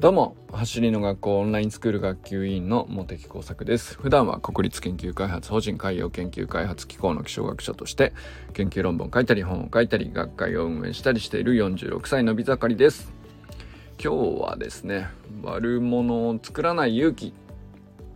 [0.00, 3.98] どうも走りの学校オンラインスクール学級委員の茂木耕作です。
[3.98, 8.14] 普段は国立研究開発法人海洋研究開発機構の気象学者として
[8.54, 13.12] 研究論文を書いたり本を書いたり学会を運営したりしている46歳のび盛りです。
[14.02, 15.10] 今日はですね
[15.42, 17.34] 悪者を作らない勇気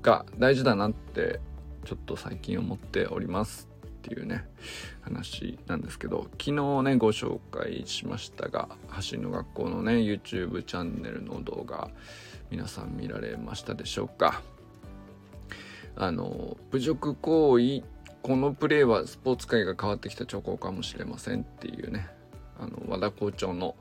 [0.01, 1.39] が大事だなって
[1.85, 4.47] ちょっと最近思っておりますっていうね。
[5.05, 6.53] 話なんですけど昨日
[6.83, 8.69] ねご紹介しましたが
[9.11, 11.91] 橋の学校のね YouTube チャンネルの動画
[12.51, 14.43] 皆さん見られましたでしょうか。
[15.97, 17.83] あの侮辱行為
[18.23, 22.09] このプレーはスポーツ界が変わってきた兆候かもしれませんっていうね
[22.59, 23.77] あの和田校長の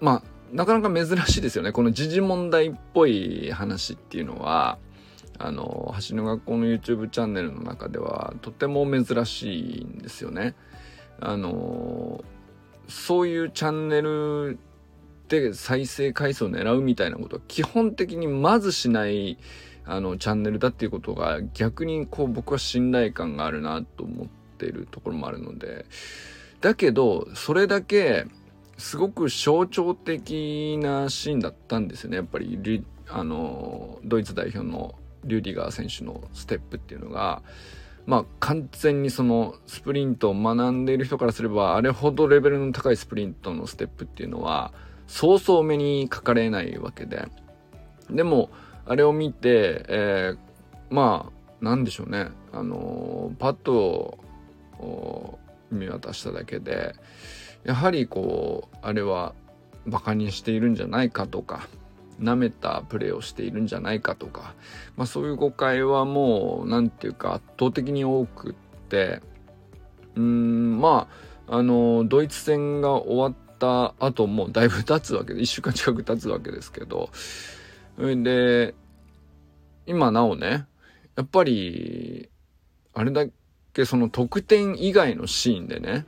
[0.00, 0.22] まあ
[0.52, 1.72] なかなか珍しいですよね。
[1.72, 4.78] この時事問題っぽい話っていうのは
[5.38, 10.54] あの橋の学校の YouTube チャンネルの中ではとても珍しいんですよね。
[11.20, 12.24] あの
[12.88, 14.58] そういうチャンネル
[15.28, 19.38] で再生回数を狙うみたいなことは基本的にまずしない
[19.86, 24.26] あのチャンネルだっていうことが逆にこう僕は信頼感があるなと思っ
[24.58, 25.86] ているところもあるので
[26.60, 28.26] だけどそれだけ
[28.78, 37.42] すごく象徴的なシーンだったんですよねやっぱりあのドイツ代表のリュディガー選手のステップっていうのが、
[38.06, 44.72] まあ完全にそのスプリントを学んでいる人からすれば、あれほどレベルの高いスプリントのステップっていうのは、
[45.06, 47.28] そうそう目にかかれないわけで。
[48.10, 48.50] でも、
[48.86, 50.38] あれを見て、えー、
[50.94, 52.28] まあ、なんでしょうね。
[52.52, 54.18] あのパッド
[54.78, 55.38] を
[55.70, 56.94] 見渡しただけで、
[57.64, 59.34] やはりこう、あれは
[59.86, 61.66] バカにしているんじゃないかとか、
[62.20, 64.54] 舐めたプレーをしているんじゃないかとか、
[64.96, 68.54] まあ、そういう誤解はもう何て言うか圧倒的に多くっ
[68.88, 69.20] て。
[70.16, 71.08] うんま
[71.48, 77.10] ああのドイツ戦が終わった後もうだいぶ経つわけで1週間近く経つわけですけど。
[77.96, 78.74] で
[79.86, 80.66] 今なおね
[81.16, 82.28] やっぱり
[82.92, 83.26] あれだ
[83.72, 86.06] けその得点以外のシーンでね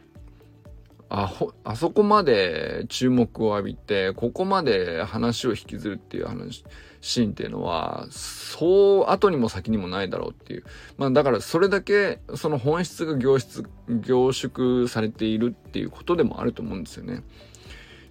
[1.08, 6.64] あほあそこまで注目を浴びてここまで話を引きずるっていう話
[7.00, 10.64] シーンっていうのはそう後にも先にもないだろうっていう。
[10.98, 17.22] まあだからそれだけその本質が凝縮凝縮されているっていうことでもあると思うんですよね。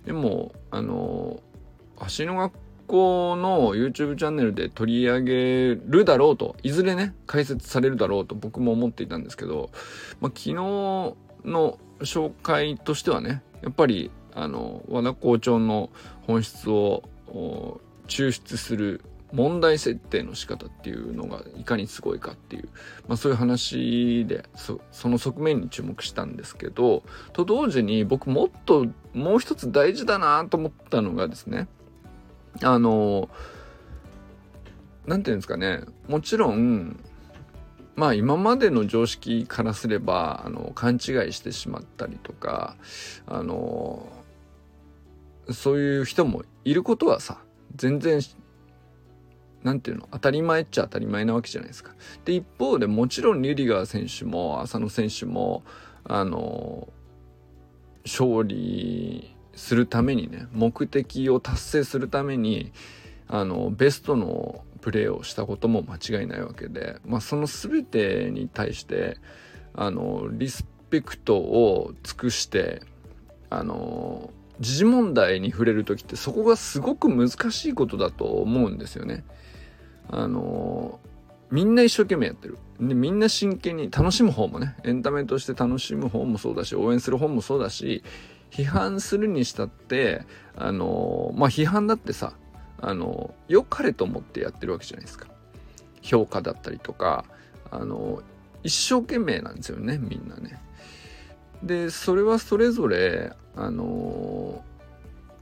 [0.06, 1.42] でもあの
[2.18, 2.54] 橋の学
[2.88, 9.72] 校の YouTube チャンネルで取り上げるだろうといずれね解説されるだろうと僕も思っていたんですけど、
[10.22, 15.90] まあ、昨日の紹介としてはねやっぱりあの和田校長の
[16.28, 17.04] 本質を
[18.08, 19.02] 抽出する
[19.32, 22.70] 問題設定の仕方っていうのがいかにすごいかっていう、
[23.08, 27.04] まあ、そういう話でその側面に注目したんですけど
[27.34, 31.68] と同時に僕もっともう一つ大事だなと思ったのがですね
[32.62, 33.30] あの
[35.06, 36.98] 何て言うんですかねもちろん
[37.96, 41.00] まあ今までの常識からすればあの勘違い
[41.34, 42.76] してしまったりとか
[43.26, 44.08] あの
[45.52, 47.40] そういう人もいることはさ
[47.76, 48.22] 全然
[49.64, 51.94] 何て言うの当たり前っちゃ当たり前なわけじゃないですか。
[52.24, 55.64] で一方でもちろんリュディガー選手も浅野選手も
[56.04, 56.88] あの
[58.06, 62.72] 勝利するためにね目的を達成するために
[63.28, 69.18] あのベストのプレーをしたことも間違いないわけで、まあ、その全てに対して
[69.74, 72.84] あのリスペクトを尽くして
[73.50, 74.30] あの
[74.60, 79.24] 時事問題に触れる時ってそこがすごく難しいことだと思うんですよね。
[80.08, 81.00] あの
[81.50, 82.60] みんな一生懸命やってる。
[82.80, 88.04] でみんな真剣に楽しむ方もねエンタメとして楽しむ方もそうだし応援する方もそうだし
[88.52, 90.26] 批判するにしたって
[90.56, 92.34] あのまあ批判だってさ
[92.82, 95.28] あの良かれと思ってやってるわけじゃないですか
[96.02, 97.26] 評価だったりとか
[97.72, 98.22] あの
[98.64, 100.60] 一生懸命なんですよねみんなね
[101.64, 104.64] でそれはそれぞれあの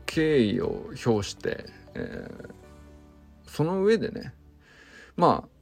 [0.05, 1.65] 敬意を表して、
[1.95, 4.33] えー、その上でね
[5.15, 5.53] まあ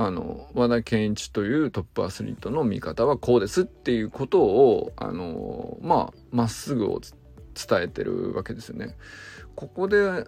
[0.00, 8.96] あの和田健一というトップアスリートの見方はこうですっていうことをあのまあっすぐを伝えてるわけですよね。
[9.56, 10.24] ここで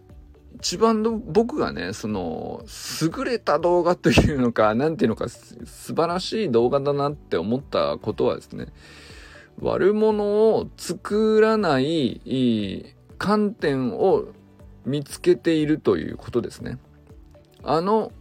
[0.57, 2.65] 一番の僕がね、その、
[3.01, 8.67] 優れた動画というのか、なんていうのか、素晴らしい動画だなって思ったことはですね、
[9.61, 14.29] 悪者を作らない観点を
[14.85, 16.79] 見つけているということですね。
[17.63, 18.13] あの、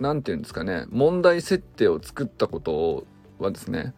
[0.00, 3.06] 何て言うんですかね、問題設定を作ったこと
[3.38, 3.94] はですね、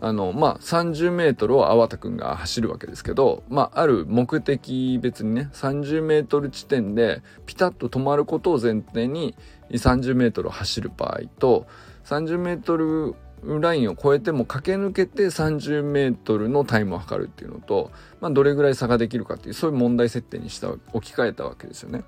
[0.00, 9.34] あの、まあ、30メートルを粟田くんが走るわけですけど、まあ、ある目的別にね、30メートル地点でピタッと止まることを前提に
[9.70, 11.66] 30メートル走る場合と、
[12.04, 13.14] 30メートル
[13.60, 17.90] ラインを越えても駆け抜けて30メートルのタイムを測るっていうのと、
[18.20, 22.04] まあ、どれぐらい差ができるかっていう、そういう問題設定にした、置き換えたわけですよね。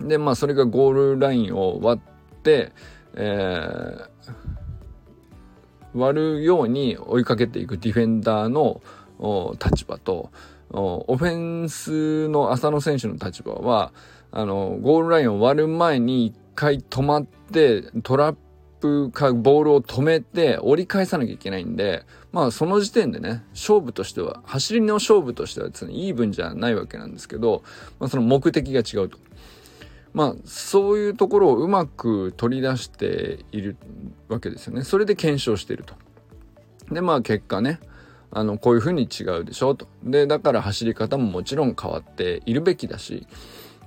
[0.00, 2.72] で、まあ、それがゴールラインを割って、
[3.14, 4.61] えー、
[5.94, 8.80] 割るように追いかけていくディフェンダーの
[9.62, 10.30] 立場と、
[10.70, 13.92] オフェンスの浅野選手の立場は、
[14.30, 18.36] あの、ゴールラインを割る前に一回止まって、トラッ
[18.80, 27.62] プかボールを止めて折り返さなきゃいけないんで、まあその時点でね、勝負としては、走りの勝負としてはですね、イーブンじゃないわけなんですけど、
[28.00, 29.18] まあその目的が違うと。
[30.12, 33.76] まあそういうところをうまく取り出している
[34.28, 34.82] わけですよね。
[34.82, 35.94] それで検証していると。
[36.92, 37.80] でまあ結果ね
[38.30, 39.86] あのこういうふうに違うでしょと。
[40.02, 43.26] でだから走り方ももちろん変わっているべきだし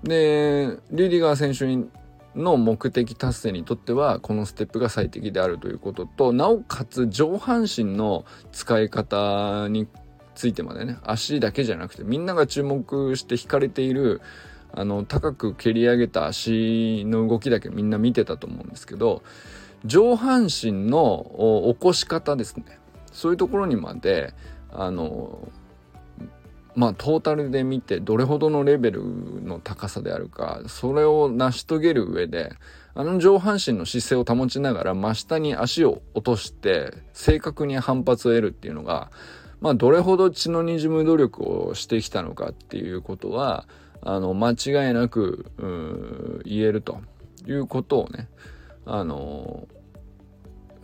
[0.04, 1.90] でリリガー選手
[2.36, 9.88] の目的達成にとってはこのステップが最適であるということとなおかつ上半身の使い方に
[10.36, 14.22] ついてまでね足だけじゃなくてみんなが注目して惹かれている
[14.76, 19.24] あの高く蹴り上げた足の動きだけみんな見てたと思うんですけど
[19.86, 22.80] 上半身の起こし方ですね。
[23.12, 24.34] そういうところにまで
[24.72, 25.48] あの
[26.76, 29.04] まあトータルで見てどれほどのレベル
[29.44, 32.52] の高さであるかそれを成し遂げる上で
[32.94, 39.10] あの上半身の姿勢を保ちながら真下に足を落として正確に反発を得るっていうのが
[39.62, 43.66] まあどれほど血の滲む努力をしてきたのかっていうことは
[44.06, 45.52] あの間違いなく
[46.46, 47.02] 言えると
[47.46, 48.30] いうことをね
[48.86, 49.68] あの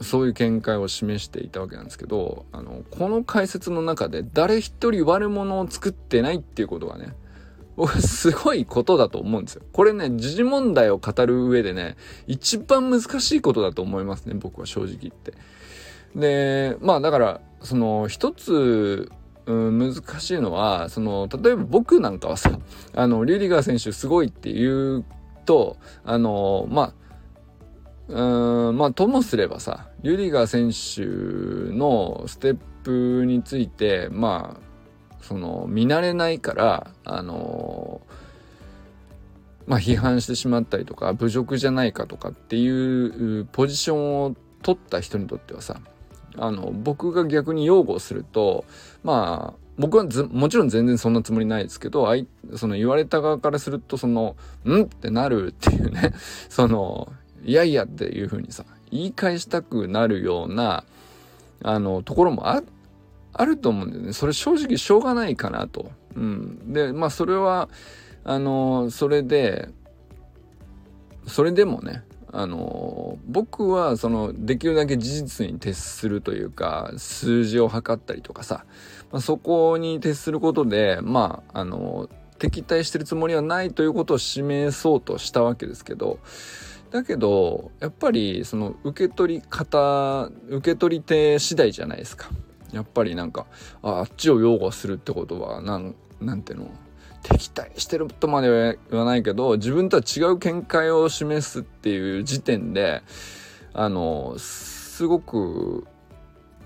[0.01, 7.13] そういう見解を示していたわけなんですけどあのこの解説の中で誰一人悪者を作ってないっていうことがね
[7.75, 9.63] 僕はすごいことだと思うんですよ。
[9.71, 11.95] これね、時事問題を語る上でね、
[12.27, 15.33] 一番難しいことだと思いますね、僕は正直言って。
[16.15, 19.09] で、まあだから、その一つ、
[19.45, 22.51] うん、難しいのは、その、例えば僕なんかはさ、
[22.93, 25.05] あの、リュディガー選手すごいって言う
[25.45, 26.93] と、あの、まあ、
[28.11, 38.01] うんまあともすればさリュディガー選手のステップについてまあその見慣れないからあの
[39.65, 45.79] まあ批判してしまったりとか侮辱じゃないかとかっていうポジションを取った人にとってはさ
[46.37, 48.65] あの僕が逆に擁護すると
[49.03, 54.35] まあ僕はもちろん全然そんなつもりないですけどあいその言われた側からするとその
[54.65, 56.13] 「ん?」ってなるっていうね
[56.49, 57.11] その
[57.43, 60.83] いやいやっていうふうにさ、言い返したくなるような、
[61.63, 62.61] あの、ところもあ、
[63.45, 64.13] ると思うんだよね。
[64.13, 65.91] それ正直しょうがないかなと。
[66.15, 66.73] うん。
[66.73, 67.69] で、まあそれは、
[68.23, 69.69] あの、それで、
[71.27, 78.65] それでもね、あの僕はそのできるだけ事実に徹するというか数字を測ったりとかさ、
[79.11, 86.19] まあ、そこに徹することでまああの敵対してるつもりはないということを示そうとしたわけですけど
[86.89, 92.29] だけどやっぱりその受け取り方受け取り手次第じゃないですか。
[92.71, 93.47] やっぱりなんか
[93.81, 96.71] あっちを擁護するってことはなんなんていうの？
[97.23, 103.01] 敵対してるとまでは言わないけど自分とは違う見解を示すっていう時点で
[103.73, 105.87] あのすごく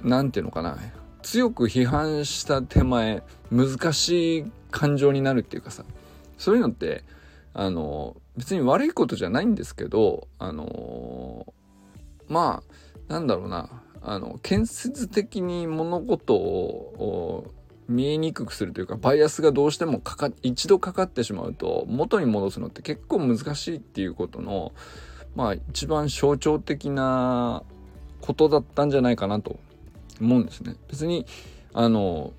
[0.02, 0.78] なんていうのかな
[1.22, 5.84] 強く批判した手前難しい感情になるっていうかさ
[6.38, 7.04] そういうのって
[7.54, 11.54] あの別に悪いことじゃないんですけどあの
[12.28, 12.62] ま
[13.10, 13.70] あなんだろうな
[14.02, 17.46] あの建設的に物事を
[17.88, 24.74] 見えにくくするというかバイアスがどうしてもかか一度かかってしまうと元に戻すのって結構難しいっていうことの
[25.36, 27.63] まあ一番象徴的な
[28.22, 29.60] ことだったんじゃないかなと
[30.20, 30.75] 思うんですね。
[30.89, 31.25] 別に
[31.74, 32.34] あの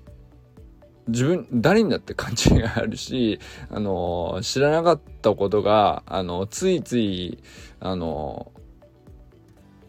[1.07, 3.39] 自分、誰にだって勘違いがあるし、
[3.69, 7.41] あの、知らなかったことが、あの、ついつい、
[7.79, 8.51] あの、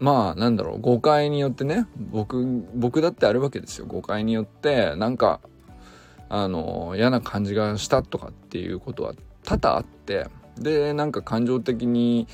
[0.01, 3.87] まあ、なんだろう、誤解によってね、僕、僕だってあるわけですよ。
[3.87, 5.41] 誤解によって、なんか、
[6.29, 9.15] あの、嫌な感じがしたとかっていうことは
[9.45, 12.29] 多々あって、で、なんか感情的に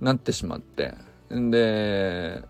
[0.00, 0.94] なってしまって、
[1.30, 2.42] で、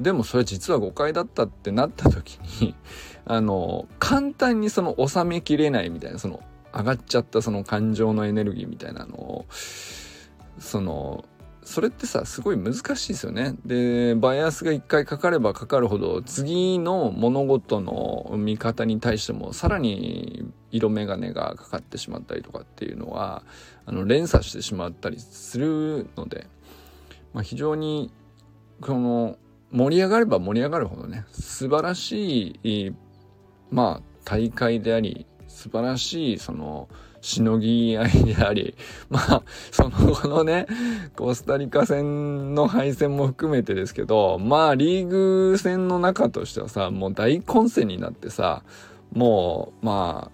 [0.00, 2.74] でもそれ実は誤解だったってなった時に
[3.26, 6.40] あの、簡単にその収めきれないみたいな、その
[6.74, 9.46] 上がっちゃったその感情のエネルギーみたいなのを、
[10.58, 11.24] その、
[11.62, 13.54] それってさすごい難しいですよね。
[13.64, 23.42] でバイアスが一回かかればかかるほど次の物事の見方に対してもさらに色眼鏡がかかってしまったりとかっていうのは
[23.84, 26.46] あの連鎖してしまったりするので、
[27.34, 28.10] まあ、非常に
[28.80, 29.36] この
[29.70, 32.92] 盛り上がれば盛り上がるほどね素晴らしい
[33.70, 36.88] まあ大会であり素晴らしいその
[37.20, 38.74] しのぎ合いであり、
[39.10, 40.66] まあ、その後のね、
[41.16, 48.62] コスタリカ戦の敗戦も含めてですけど、まあ、リーグ戦の中としてはさ、もう大混戦になってさ、
[49.12, 50.30] もう、ま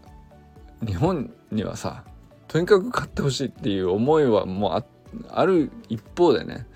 [0.83, 2.05] あ、日本にはさ、
[2.49, 4.85] とにかく勝ってほしいっていう思いはもうあ
[5.31, 6.67] ある一方でね、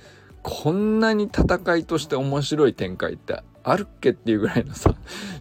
[0.42, 4.94] こんなに戦いとして面白い展開ってあるっけっていうぐらいのさ、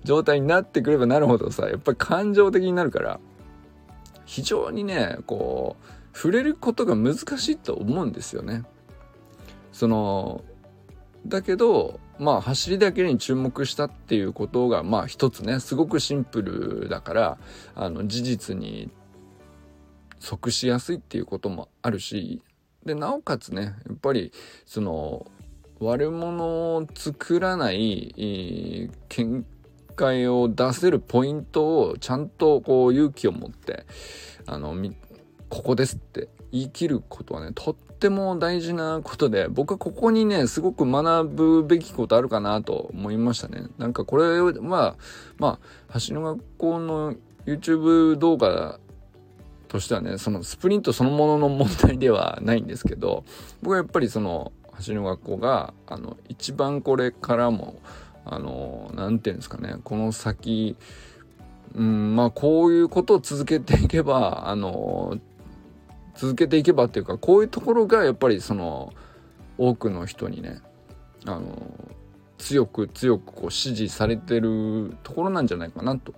[0.03, 3.19] 状態になってくればなるほどさ、やっぱり感情的になるから、
[4.29, 5.75] 非常にねこ
[6.13, 8.63] う触れることが難しいと思うんですよね。
[9.71, 10.43] その
[11.25, 17.37] だけどまあ走りだけに注目したっていうことがまあ一つねすごくシンプルだから
[17.73, 18.91] あの事実に
[20.19, 22.43] 即しやすいっていうこともあるし
[22.85, 24.31] でなおかつねやっぱり
[24.67, 25.25] その
[25.79, 29.43] 悪者を作らない見
[29.99, 33.85] 解を出せるポイントをちゃんとこう勇気を持って
[34.45, 34.73] あの
[35.49, 43.67] ここですって言い切ることはねとっても大事なことで僕はここにねすごく学ぶべきことあるかなと思いましたね。
[43.77, 44.97] なんかこれはま
[45.41, 47.15] あ橋の学校の
[47.45, 48.79] YouTube 動画
[49.67, 53.25] としてはねそのスプリントそのものの問題ではないんですけど
[53.61, 54.53] 僕はやっぱりその
[54.85, 57.79] 橋の学校があの一番これからも
[58.31, 60.75] あの何て言うんですかねこの先
[61.75, 65.17] うんまあこういうことを続けていけばあの
[66.15, 68.93] 続けていけばっていうかこういうところがやっぱりその
[69.57, 70.61] 多くの人にね
[71.25, 71.73] あの
[72.37, 76.13] 強く強くこう支持されてるところなんじゃないかなと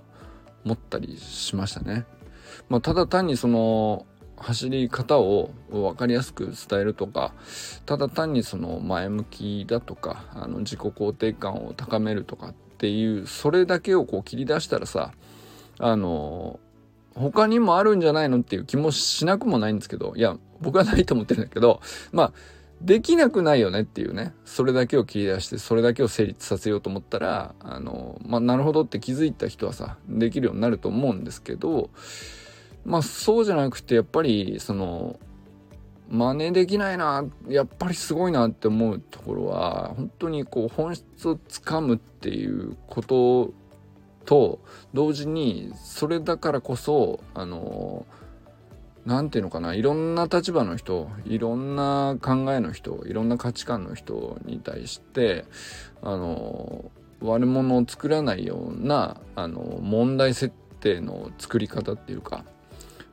[0.64, 2.06] 思ったりしましたね。
[2.70, 4.06] まあ、ただ単にその
[4.42, 7.34] 走り方を分かりやすく伝えるとか
[7.86, 15.12] ただ単にその前向きだとかあの自己肯定感を高めるとかっていうそれだけをこう切り出したらさ
[15.80, 16.60] あの
[17.16, 21.82] 他にもあるんじゃないのっていう気もしなくもないんですけどいや僕はないと思ってるんだけど
[22.12, 22.34] まあ
[22.82, 31.92] できなくないよねっていうねそれだけを切り出してそれだけを成立させようと思ったらあのまあなるほどって気づいた人はさできるようになると思うんですけど
[32.86, 35.20] まあそうじゃなくてやっぱりその
[36.10, 43.54] 真似できないなやっぱりすごいなって思うところは本当にこう本質をつかむっていうこと
[44.26, 44.60] と
[44.94, 48.06] 同時にそれだからこそあの
[49.06, 55.46] 何て言うのかないろんな立場の人いろんな考えの人いろんな価値観の人に対して
[56.04, 62.44] あの悪者を作らないようなあの問題設定の作り方っていうか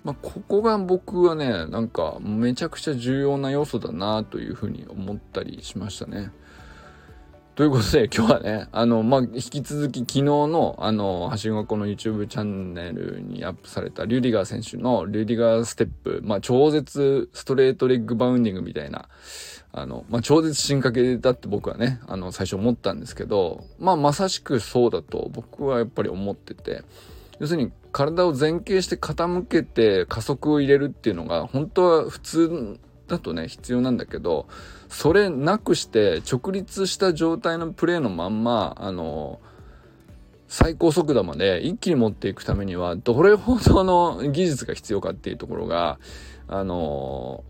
[0.09, 6.33] まあ、ここが僕はねなんかめちゃくちゃ重要な要素だなというふうに思ったりしましたね。
[7.55, 19.11] ということで今日はねあのまあ引き続き昨日のあの橋学校の YouTube チャンネルにアップされたリュディガー選手のリュディガーステップまあ超絶ストレートレッグバウンディングみたいな
[19.73, 26.85] あの、まあ、超絶進化系だって僕はね、あの、最初思ったんですけど、まあ、まさしくそうだと僕はやっぱり思ってて、
[27.39, 32.79] 要するに体を前傾して傾けて加速を入れるっていうのが本当は普通
[33.09, 34.47] だとね必要なんだけど
[34.89, 39.41] それなくして直立した状態のプレーのまんまあの
[40.47, 45.99] 最高速度まで一気に持っていくためにはどれほどの技術が必要かっていうところが
[46.47, 47.43] あの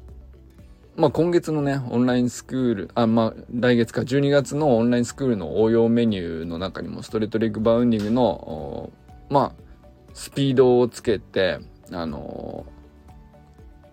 [0.96, 8.90] まあ、今月のね、オンラインスクール、あ、まあ、来月か、12月のオンラインスクールの応用メニューの中にも、ストレートレッグバウンディングの、
[9.30, 9.67] まあ、
[10.14, 11.60] スピードをつけて
[11.92, 12.66] あの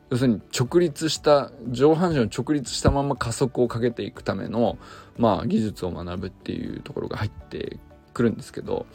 [0.09, 4.77] 要するに直立した上半身を直立したまま加速をかけていくための、
[5.17, 7.79] まあ、技術を学ぶっていうところが入って
[8.13, 8.85] くるんですけど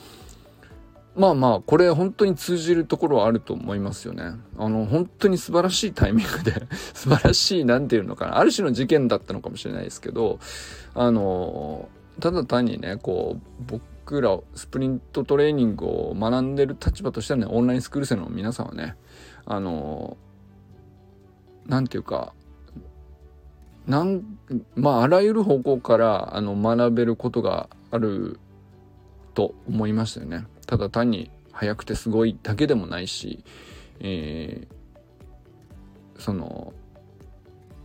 [1.16, 4.22] まあまあこれ本当に通じるところはあると思いますよね。
[4.56, 10.38] あの本当に素晴らしいタイミングで 素晴らしい何て言うのかなある種の事件だったのかもしれないですけど
[10.94, 11.88] あの
[12.20, 18.96] ただ単にねこう僕僕らスプリントトレーニングを学んでる立場としてはねオンラインスクール生の皆さんはね
[19.46, 20.16] あの
[21.64, 22.34] 何て言うか
[23.86, 24.24] なん
[24.74, 28.40] まああらゆる方向からあの学べることがある
[29.34, 30.44] と思いましたよね。
[30.66, 33.44] ただ単に速くてすごいだけでもないし、
[34.00, 36.72] えー、その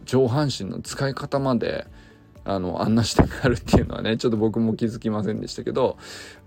[0.05, 1.86] 上半身の使い方まで
[2.46, 5.96] あの案内してあるっていうのはね ちょっと僕も気づきませんでしたけどやっ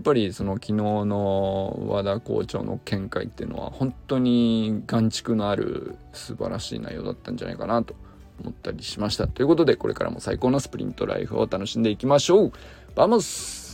[0.04, 7.94] ぱりその昨日の和田校長の見解っていうのは本当に眼蓄のある素晴らしい内容だったんじゃないかなと
[8.40, 9.26] 思ったりしました。
[9.26, 12.52] ということでこれからも最高のスプリントライフを楽しんでいきましょう。
[12.94, 13.67] バモス